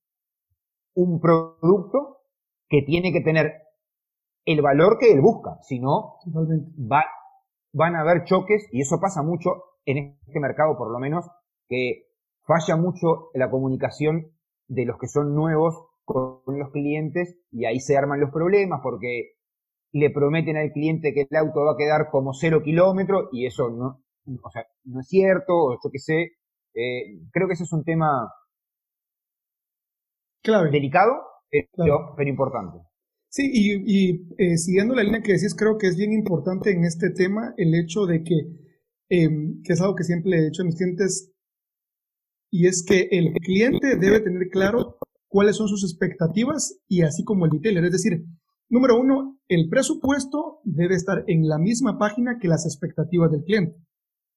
[0.95, 2.23] un producto
[2.69, 3.53] que tiene que tener
[4.45, 5.59] el valor que él busca.
[5.63, 6.17] Si no,
[6.91, 7.05] va,
[7.73, 9.51] van a haber choques y eso pasa mucho
[9.85, 11.27] en este mercado, por lo menos,
[11.69, 12.07] que
[12.45, 14.33] falla mucho la comunicación
[14.69, 19.35] de los que son nuevos con los clientes y ahí se arman los problemas porque
[19.93, 23.69] le prometen al cliente que el auto va a quedar como cero kilómetros y eso
[23.71, 24.03] no,
[24.43, 26.33] o sea, no es cierto, o yo qué sé.
[26.75, 28.33] Eh, creo que ese es un tema
[30.43, 30.71] clave.
[30.71, 31.13] delicado,
[31.51, 32.79] pero, pero importante.
[33.29, 37.11] Sí, y, eh, siguiendo la línea que decís, creo que es bien importante en este
[37.11, 38.35] tema el hecho de que,
[39.09, 41.33] em, que es algo que siempre he dicho a mis clientes,
[42.51, 47.47] y es que el cliente debe tener claro cuáles son sus expectativas y así como
[47.47, 47.85] el retailer.
[47.85, 48.23] Es decir,
[48.69, 53.77] número uno, el presupuesto debe estar en la misma página que las expectativas del cliente.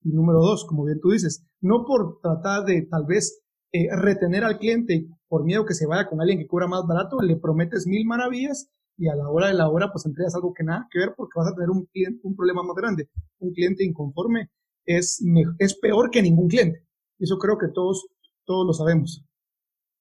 [0.04, 4.44] Y número dos, como bien tú dices, no por tratar de tal vez eh, retener
[4.44, 7.88] al cliente por miedo que se vaya con alguien que cobra más barato, le prometes
[7.88, 11.00] mil maravillas y a la hora de la hora pues entregas algo que nada que
[11.00, 13.10] ver porque vas a tener un, cliente, un problema más grande.
[13.40, 14.50] Un cliente inconforme
[14.86, 15.24] es,
[15.60, 16.86] es peor que ningún cliente.
[17.20, 18.08] Eso creo que todos,
[18.46, 19.26] todos lo sabemos.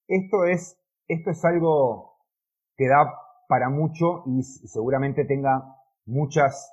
[0.09, 0.77] Esto es,
[1.09, 2.15] esto es algo
[2.77, 5.77] que da para mucho y seguramente tenga
[6.07, 6.73] muchas,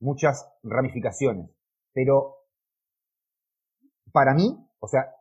[0.00, 1.50] muchas ramificaciones.
[1.92, 2.36] Pero
[4.12, 5.14] para mí, o sea,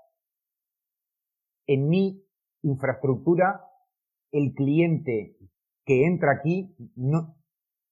[1.67, 2.25] en mi
[2.63, 3.65] infraestructura,
[4.31, 5.37] el cliente
[5.85, 7.35] que entra aquí no,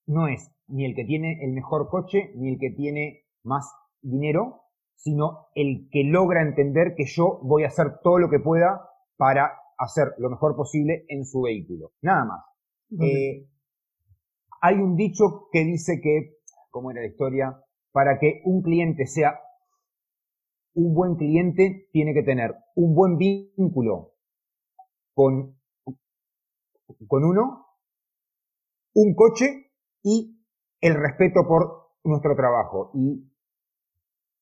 [0.05, 3.65] no es ni el que tiene el mejor coche, ni el que tiene más
[4.01, 4.61] dinero,
[4.95, 9.53] sino el que logra entender que yo voy a hacer todo lo que pueda para
[9.77, 11.91] hacer lo mejor posible en su vehículo.
[12.01, 12.43] Nada más.
[12.91, 13.47] Eh,
[14.61, 16.37] hay un dicho que dice que,
[16.71, 19.39] como era la historia, para que un cliente sea
[20.73, 24.13] un buen cliente, tiene que tener un buen vínculo
[25.13, 25.57] con,
[27.07, 27.65] con uno,
[28.93, 29.71] un coche
[30.03, 30.39] y
[30.81, 32.91] el respeto por nuestro trabajo.
[32.93, 33.29] Y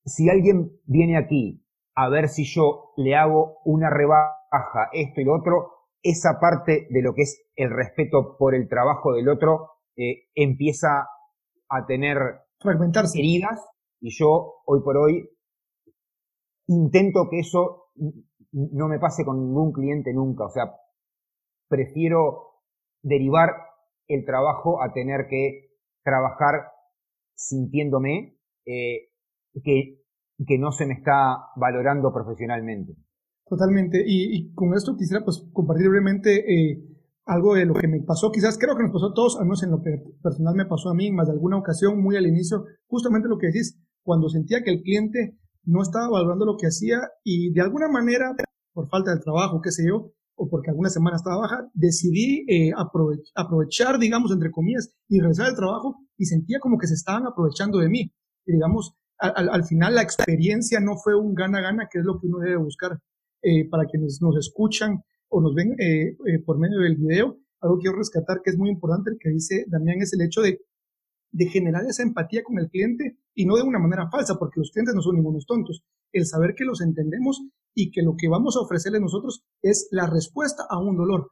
[0.05, 5.35] si alguien viene aquí a ver si yo le hago una rebaja, esto y lo
[5.35, 10.27] otro, esa parte de lo que es el respeto por el trabajo del otro eh,
[10.35, 11.07] empieza
[11.69, 12.17] a tener
[12.59, 13.59] fragmentarse heridas
[13.99, 15.29] y yo hoy por hoy
[16.67, 17.87] intento que eso
[18.51, 20.45] no me pase con ningún cliente nunca.
[20.45, 20.73] O sea,
[21.67, 22.61] prefiero
[23.01, 23.49] derivar
[24.07, 25.71] el trabajo a tener que
[26.03, 26.71] trabajar
[27.35, 29.09] sintiéndome eh,
[29.63, 30.01] que,
[30.45, 32.93] que no se me está valorando profesionalmente.
[33.49, 34.03] Totalmente.
[34.05, 36.83] Y, con esto quisiera pues compartir brevemente eh,
[37.25, 38.31] algo de lo que me pasó.
[38.31, 39.81] Quizás creo que nos pasó a todos, al menos en lo
[40.21, 43.47] personal me pasó a mí, más de alguna ocasión, muy al inicio, justamente lo que
[43.47, 47.89] decís, cuando sentía que el cliente no estaba valorando lo que hacía y de alguna
[47.89, 48.33] manera,
[48.73, 52.71] por falta de trabajo, qué sé yo, o porque alguna semana estaba baja, decidí eh,
[53.35, 57.79] aprovechar, digamos, entre comillas, y regresar al trabajo y sentía como que se estaban aprovechando
[57.79, 58.13] de mí.
[58.45, 62.37] Y digamos, al, final la experiencia no fue un gana-gana, que es lo que uno
[62.39, 62.99] debe buscar
[63.41, 67.37] eh, para quienes nos escuchan o nos ven eh, por medio del video.
[67.59, 70.61] Algo quiero rescatar que es muy importante, el que dice Damián, es el hecho de
[71.31, 74.71] de generar esa empatía con el cliente y no de una manera falsa, porque los
[74.71, 75.83] clientes no son ningunos tontos.
[76.11, 77.43] El saber que los entendemos
[77.75, 81.31] y que lo que vamos a ofrecerles nosotros es la respuesta a un dolor.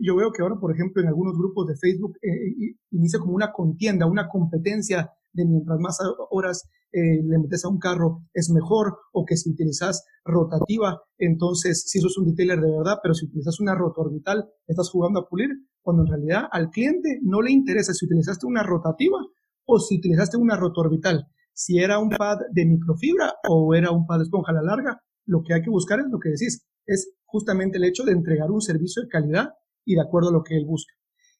[0.00, 3.52] Yo veo que ahora, por ejemplo, en algunos grupos de Facebook eh, inicia como una
[3.52, 5.98] contienda, una competencia de mientras más
[6.30, 11.84] horas eh, le metes a un carro es mejor, o que si utilizas rotativa, entonces
[11.86, 15.50] si sos un detailer de verdad, pero si utilizas una rotorbital, estás jugando a pulir,
[15.82, 19.18] cuando en realidad al cliente no le interesa si utilizaste una rotativa
[19.66, 21.26] o si utilizaste una rotorbital.
[21.52, 25.00] Si era un pad de microfibra o era un pad de esponja a la larga,
[25.26, 28.50] lo que hay que buscar es lo que decís, es justamente el hecho de entregar
[28.50, 29.48] un servicio de calidad
[29.84, 30.92] y de acuerdo a lo que él busca.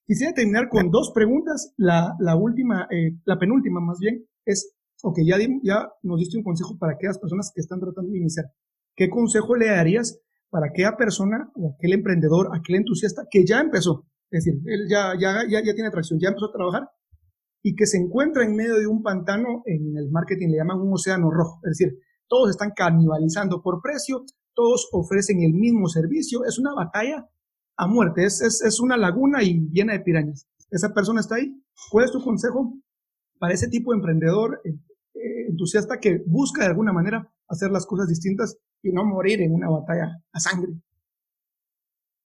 [0.07, 1.73] Quisiera terminar con dos preguntas.
[1.77, 6.45] La, la última, eh, la penúltima más bien, es, ok, ya, ya nos diste un
[6.45, 8.47] consejo para aquellas personas que están tratando de iniciar.
[8.95, 14.07] ¿Qué consejo le darías para aquella persona o aquel emprendedor, aquel entusiasta que ya empezó?
[14.31, 16.89] Es decir, él ya, ya, ya, ya tiene atracción, ya empezó a trabajar
[17.63, 20.93] y que se encuentra en medio de un pantano, en el marketing le llaman un
[20.93, 21.61] océano rojo.
[21.65, 27.27] Es decir, todos están canibalizando por precio, todos ofrecen el mismo servicio, es una batalla
[27.77, 30.47] a muerte, es, es, es una laguna y llena de pirañas.
[30.71, 31.61] Esa persona está ahí.
[31.91, 32.75] ¿Cuál es tu consejo
[33.39, 34.71] para ese tipo de emprendedor eh,
[35.15, 39.53] eh, entusiasta que busca de alguna manera hacer las cosas distintas y no morir en
[39.53, 40.73] una batalla a sangre.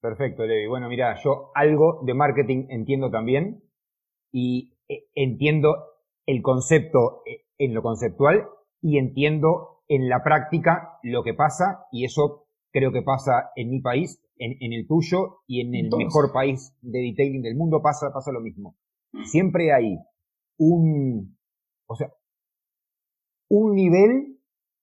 [0.01, 0.67] Perfecto, Levi.
[0.67, 3.63] Bueno, mira, yo algo de marketing entiendo también
[4.31, 5.75] y eh, entiendo
[6.25, 7.23] el concepto
[7.57, 8.47] en lo conceptual
[8.81, 13.82] y entiendo en la práctica lo que pasa y eso creo que pasa en mi
[13.82, 18.32] país, en, el tuyo y en el mejor país de detailing del mundo pasa, pasa
[18.32, 18.77] lo mismo.
[19.25, 19.97] Siempre hay
[20.58, 21.38] un,
[21.88, 22.12] o sea,
[23.49, 24.39] un nivel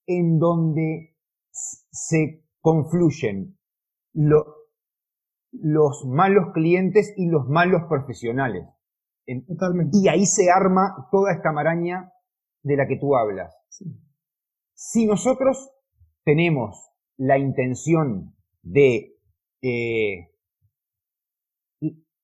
[0.07, 1.17] en donde
[1.51, 3.57] se confluyen
[4.13, 8.67] los malos clientes y los malos profesionales.
[9.49, 9.97] Totalmente.
[9.99, 12.13] Y ahí se arma toda esta maraña
[12.63, 13.55] de la que tú hablas.
[14.75, 15.71] Si nosotros
[16.25, 19.17] tenemos la intención de
[19.63, 20.31] eh,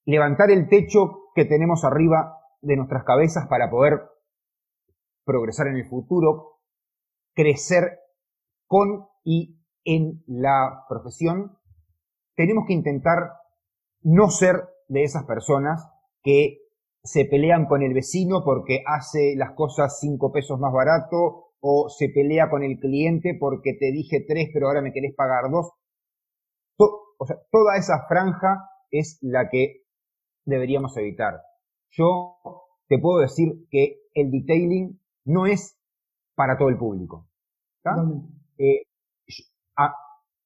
[0.04, 4.00] levantar el techo que tenemos arriba de nuestras cabezas para poder
[5.24, 6.60] progresar en el futuro,
[7.34, 8.00] crecer
[8.66, 11.58] con y en la profesión,
[12.34, 13.34] tenemos que intentar
[14.02, 15.88] no ser de esas personas
[16.22, 16.58] que
[17.02, 22.08] se pelean con el vecino porque hace las cosas cinco pesos más barato o se
[22.08, 25.70] pelea con el cliente porque te dije tres pero ahora me querés pagar dos.
[26.76, 29.84] o sea, toda esa franja es la que
[30.44, 31.40] deberíamos evitar.
[31.90, 32.38] Yo
[32.88, 35.78] te puedo decir que el detailing no es
[36.34, 37.28] para todo el público.
[38.58, 38.82] Eh,
[39.76, 39.94] a,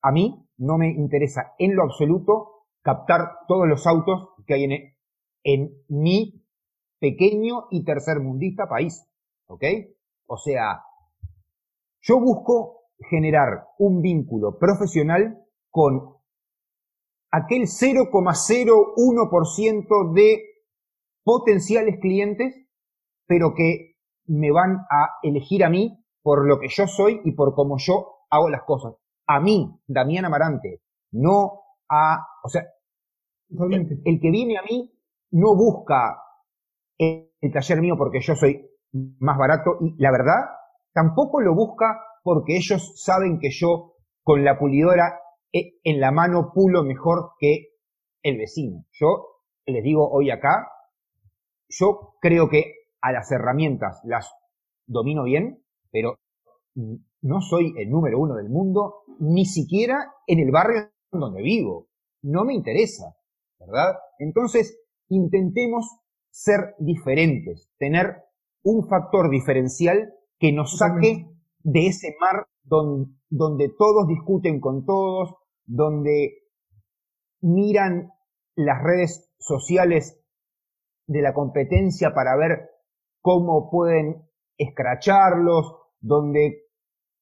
[0.02, 4.96] a, mí no me interesa en lo absoluto captar todos los autos que hay en,
[5.44, 6.44] en mi
[7.00, 9.06] pequeño y tercermundista país.
[9.46, 9.64] ¿Ok?
[10.26, 10.82] O sea,
[12.06, 16.14] yo busco generar un vínculo profesional con
[17.30, 20.42] aquel 0,01% de
[21.24, 22.54] potenciales clientes,
[23.26, 27.54] pero que me van a elegir a mí por lo que yo soy y por
[27.54, 28.94] cómo yo hago las cosas.
[29.26, 30.80] A mí, Damián Amarante,
[31.12, 32.66] no a, o sea,
[33.50, 34.92] el, el que viene a mí
[35.32, 36.22] no busca
[36.98, 40.46] el, taller mío porque yo soy más barato y la verdad
[40.96, 45.20] tampoco lo busca porque ellos saben que yo con la pulidora
[45.52, 47.68] eh, en la mano pulo mejor que
[48.22, 48.86] el vecino.
[48.92, 50.66] Yo les digo hoy acá,
[51.68, 54.32] yo creo que a las herramientas las
[54.86, 56.16] domino bien, pero
[56.74, 61.88] no soy el número uno del mundo, ni siquiera en el barrio donde vivo.
[62.22, 63.14] No me interesa,
[63.58, 63.96] ¿verdad?
[64.18, 64.78] Entonces,
[65.08, 68.16] intentemos ser diferentes, tener
[68.62, 71.26] un factor diferencial que nos saque
[71.62, 76.42] de ese mar donde, todos discuten con todos, donde
[77.40, 78.12] miran
[78.54, 80.20] las redes sociales
[81.06, 82.70] de la competencia para ver
[83.20, 86.64] cómo pueden escracharlos, donde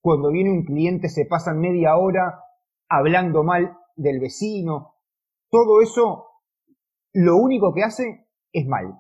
[0.01, 2.41] cuando viene un cliente se pasan media hora
[2.89, 4.95] hablando mal del vecino.
[5.51, 6.27] Todo eso
[7.13, 8.99] lo único que hace es mal.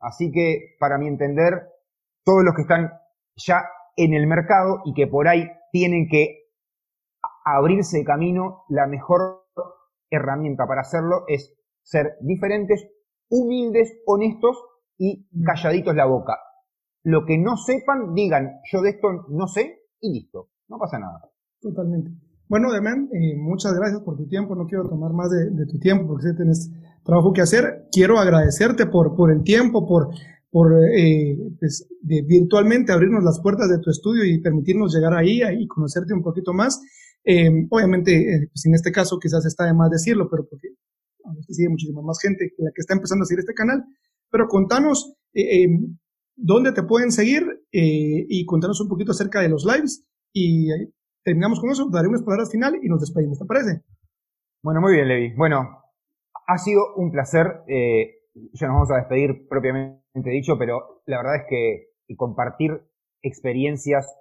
[0.00, 1.68] Así que, para mi entender,
[2.24, 2.92] todos los que están
[3.36, 3.64] ya
[3.96, 6.44] en el mercado y que por ahí tienen que
[7.44, 9.44] abrirse el camino, la mejor
[10.10, 12.86] herramienta para hacerlo es ser diferentes,
[13.28, 14.56] humildes, honestos
[14.98, 16.38] y calladitos la boca.
[17.02, 21.20] Lo que no sepan, digan, yo de esto no sé y listo, no pasa nada.
[21.60, 22.10] Totalmente.
[22.48, 24.54] Bueno, Demen, eh, muchas gracias por tu tiempo.
[24.54, 26.70] No quiero tomar más de, de tu tiempo porque tienes
[27.02, 27.88] trabajo que hacer.
[27.90, 30.10] Quiero agradecerte por, por el tiempo, por,
[30.54, 35.42] por eh, pues, de virtualmente abrirnos las puertas de tu estudio y permitirnos llegar ahí
[35.42, 36.80] y conocerte un poquito más.
[37.24, 40.68] Eh, obviamente, eh, pues en este caso quizás está de más decirlo, pero porque
[41.44, 43.84] te sigue muchísima más gente que la que está empezando a seguir este canal.
[44.30, 45.16] Pero contanos
[46.36, 50.68] dónde te pueden seguir y contanos un poquito acerca de los lives y
[51.24, 53.82] terminamos con eso, daré unas palabras final y nos despedimos, ¿te parece?
[54.62, 55.34] Bueno, muy bien, Levi.
[55.34, 55.82] Bueno,
[56.46, 57.64] ha sido un placer.
[57.66, 58.20] Eh,
[58.52, 62.82] ya nos vamos a despedir propiamente dicho, pero la verdad es que compartir
[63.22, 64.16] experiencias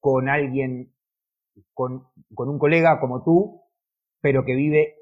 [0.00, 0.92] con alguien,
[1.72, 3.62] con, con un colega como tú,
[4.20, 4.96] pero que vive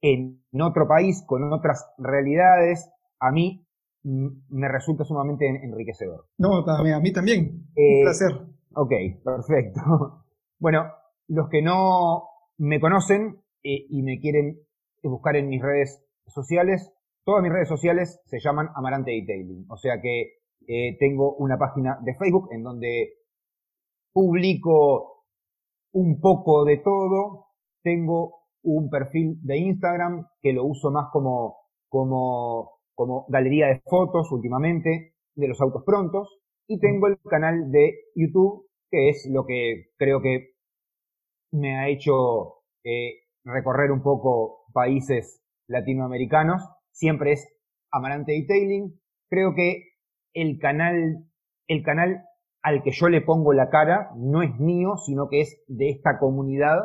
[0.00, 3.66] en otro país, con otras realidades, a mí
[4.02, 6.26] me resulta sumamente enriquecedor.
[6.38, 7.66] No, a mí también.
[7.76, 8.32] un eh, placer.
[8.74, 8.92] Ok,
[9.24, 9.80] perfecto.
[10.58, 10.90] Bueno,
[11.28, 14.58] los que no me conocen eh, y me quieren
[15.02, 16.90] buscar en mis redes sociales.
[17.26, 19.66] Todas mis redes sociales se llaman Amarante Detailing.
[19.68, 20.34] O sea que
[20.68, 23.14] eh, tengo una página de Facebook en donde
[24.12, 25.24] publico
[25.92, 27.48] un poco de todo.
[27.82, 31.56] Tengo un perfil de Instagram que lo uso más como,
[31.88, 35.14] como, como galería de fotos últimamente.
[35.34, 40.22] de los autos prontos y tengo el canal de YouTube, que es lo que creo
[40.22, 40.54] que
[41.52, 46.62] me ha hecho eh, recorrer un poco países latinoamericanos.
[46.96, 47.46] Siempre es
[47.92, 48.98] Amarante Detailing.
[49.28, 49.82] Creo que
[50.32, 51.26] el canal,
[51.68, 52.24] el canal
[52.62, 56.18] al que yo le pongo la cara no es mío, sino que es de esta
[56.18, 56.78] comunidad,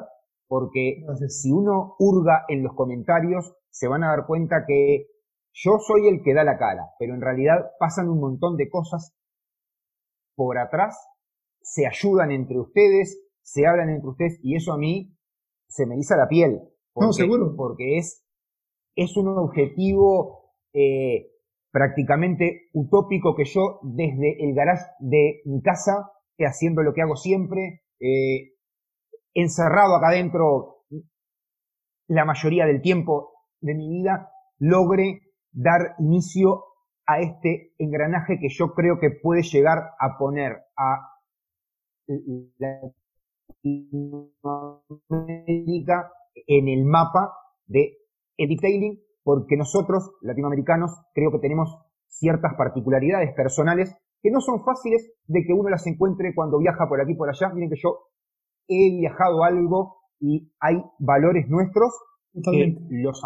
[0.48, 5.08] porque si uno hurga en los comentarios, se van a dar cuenta que
[5.54, 9.16] yo soy el que da la cara, pero en realidad pasan un montón de cosas
[10.36, 10.98] por atrás,
[11.62, 15.16] se ayudan entre ustedes, se hablan entre ustedes, y eso a mí
[15.70, 16.60] se me eriza la piel.
[16.96, 17.56] no, seguro.
[17.56, 18.26] Porque es,
[18.96, 21.28] es un objetivo eh,
[21.72, 27.84] prácticamente utópico que yo desde el garage de mi casa, haciendo lo que hago siempre,
[28.00, 28.54] eh,
[29.34, 30.86] encerrado acá adentro
[32.08, 33.32] la mayoría del tiempo
[33.62, 35.22] de mi vida, logre
[35.52, 36.66] dar inicio
[37.06, 41.12] a este engranaje que yo creo que puede llegar a poner a
[43.64, 46.12] Latinoamérica
[46.48, 47.34] en el mapa
[47.66, 48.01] de
[48.48, 51.78] detailing porque nosotros, latinoamericanos, creo que tenemos
[52.08, 57.02] ciertas particularidades personales que no son fáciles de que uno las encuentre cuando viaja por
[57.02, 57.50] aquí por allá.
[57.54, 58.10] Miren que yo
[58.68, 61.92] he viajado algo y hay valores nuestros
[62.34, 63.22] que los,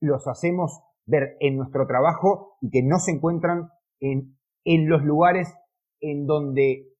[0.00, 5.54] los hacemos ver en nuestro trabajo y que no se encuentran en, en los lugares
[6.00, 6.92] en donde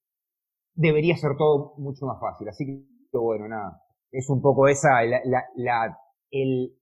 [0.74, 2.48] debería ser todo mucho más fácil.
[2.48, 5.20] Así que, bueno, nada, es un poco esa la,
[5.56, 5.98] la,
[6.30, 6.76] el,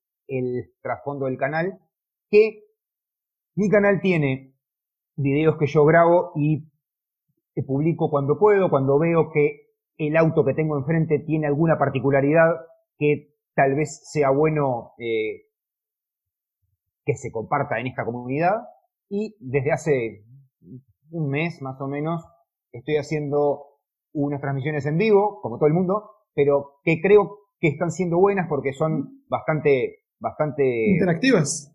[0.82, 1.78] trasfondo del canal,
[2.30, 2.64] que
[3.54, 4.54] mi canal tiene
[5.16, 6.66] videos que yo grabo y
[7.66, 12.50] publico cuando puedo, cuando veo que el auto que tengo enfrente tiene alguna particularidad
[12.98, 15.46] que tal vez sea bueno eh,
[17.04, 18.64] que se comparta en esta comunidad.
[19.08, 20.24] Y desde hace
[21.10, 22.24] un mes más o menos
[22.72, 23.74] estoy haciendo
[24.12, 28.46] unas transmisiones en vivo, como todo el mundo, pero que creo que están siendo buenas
[28.46, 30.90] porque son bastante bastante...
[30.90, 31.74] Interactivas.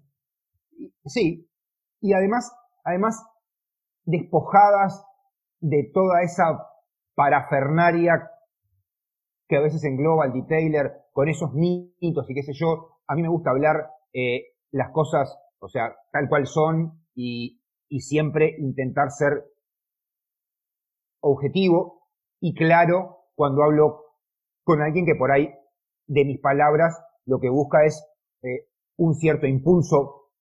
[1.05, 1.49] Sí,
[1.99, 3.25] y además, además
[4.03, 5.03] despojadas
[5.61, 6.63] de toda esa
[7.15, 8.29] parafernaria
[9.47, 12.99] que a veces engloba el detailer con esos mitos y qué sé yo.
[13.07, 18.01] A mí me gusta hablar eh, las cosas, o sea, tal cual son y, y
[18.01, 19.43] siempre intentar ser
[21.21, 22.07] objetivo
[22.39, 24.05] y claro cuando hablo
[24.63, 25.51] con alguien que por ahí
[26.09, 28.03] de mis palabras lo que busca es
[28.41, 30.31] eh, un cierto impulso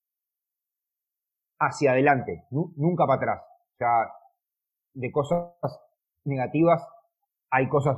[1.61, 3.43] hacia adelante, nunca para atrás.
[4.95, 5.53] De cosas
[6.25, 6.83] negativas
[7.51, 7.97] hay cosas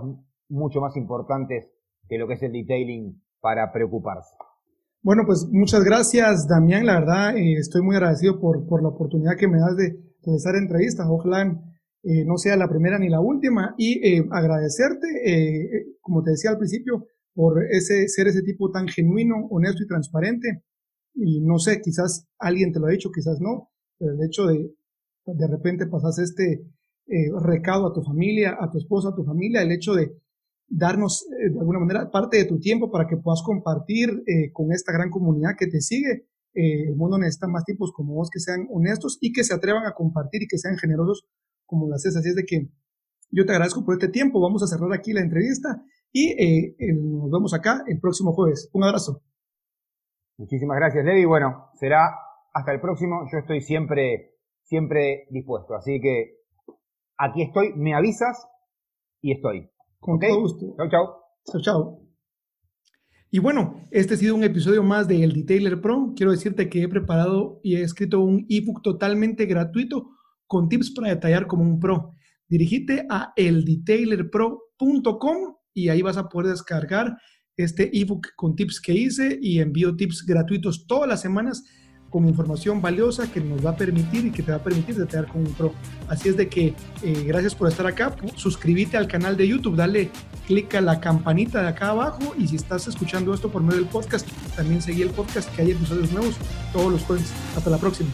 [0.49, 1.71] mucho más importantes
[2.09, 4.35] que lo que es el detailing para preocuparse.
[5.03, 6.85] Bueno, pues muchas gracias, Damián.
[6.85, 10.57] La verdad, eh, estoy muy agradecido por, por, la oportunidad que me das de realizar
[10.57, 11.07] entrevistas.
[11.09, 11.43] Ojalá
[12.03, 13.75] eh, no sea la primera ni la última.
[13.79, 15.07] Y agradecerte,
[16.01, 17.07] como te decía al principio,
[17.41, 20.63] por ese, ser ese tipo tan genuino, honesto y transparente.
[21.15, 24.75] Y no sé, quizás alguien te lo ha dicho, quizás no, pero el hecho de
[25.25, 26.67] de repente pasas este
[27.07, 30.13] eh, recado a tu familia, a tu esposa, a tu familia, el hecho de
[30.69, 34.71] darnos eh, de alguna manera parte de tu tiempo para que puedas compartir eh, con
[34.71, 36.27] esta gran comunidad que te sigue.
[36.53, 39.95] el mundo necesita más tipos como vos que sean honestos y que se atrevan a
[39.95, 41.25] compartir y que sean generosos
[41.65, 42.17] como las es.
[42.17, 42.69] Así es de que
[43.31, 44.43] yo te agradezco por este tiempo.
[44.43, 45.83] Vamos a cerrar aquí la entrevista
[46.13, 48.69] y eh, nos vemos acá el próximo jueves.
[48.73, 49.23] Un abrazo.
[50.39, 51.25] Muchísimas gracias, Levi.
[51.25, 52.15] Bueno, será
[52.53, 53.29] hasta el próximo.
[53.31, 54.35] Yo estoy siempre,
[54.65, 55.75] siempre dispuesto.
[55.75, 56.39] Así que
[57.19, 58.49] aquí estoy, me avisas
[59.21, 59.71] y estoy.
[59.99, 60.75] Con todo gusto.
[60.77, 61.07] Chau, chau.
[61.45, 62.07] Chau, chau.
[63.31, 66.15] Y bueno, este ha sido un episodio más de El Detailer Pro.
[66.17, 70.11] Quiero decirte que he preparado y he escrito un ebook totalmente gratuito
[70.49, 72.17] con tips para detallar como un pro.
[72.49, 77.17] Dirigite a eldetailerpro.com y ahí vas a poder descargar
[77.57, 81.65] este ebook con tips que hice y envío tips gratuitos todas las semanas
[82.11, 85.29] con información valiosa que nos va a permitir y que te va a permitir detallar
[85.29, 85.73] con un pro.
[86.09, 88.15] Así es de que eh, gracias por estar acá.
[88.35, 90.11] Suscríbete al canal de YouTube, dale
[90.47, 93.89] clic a la campanita de acá abajo y si estás escuchando esto por medio del
[93.89, 96.35] podcast, también seguí el podcast que hay episodios nuevos
[96.73, 97.33] todos los jueves.
[97.57, 98.11] Hasta la próxima.